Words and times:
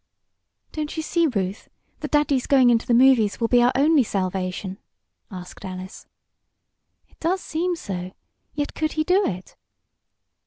"Don't 0.71 0.97
you 0.97 1.03
see, 1.03 1.27
Ruth, 1.31 1.69
that 1.99 2.09
daddy's 2.09 2.47
going 2.47 2.71
into 2.71 2.87
the 2.87 2.93
movies 2.95 3.39
will 3.39 3.47
be 3.49 3.61
our 3.61 3.71
only 3.75 4.01
salvation?" 4.01 4.79
asked 5.29 5.63
Alice. 5.63 6.07
"It 7.07 7.19
does 7.19 7.39
seem 7.39 7.75
so. 7.75 8.11
Yet 8.55 8.73
could 8.73 8.93
he 8.93 9.03
do 9.03 9.23
it?" 9.23 9.55